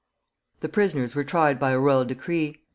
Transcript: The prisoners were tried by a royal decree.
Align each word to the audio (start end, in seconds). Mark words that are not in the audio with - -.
The 0.61 0.67
prisoners 0.69 1.13
were 1.13 1.23
tried 1.23 1.59
by 1.59 1.69
a 1.69 1.79
royal 1.79 2.05
decree. 2.05 2.63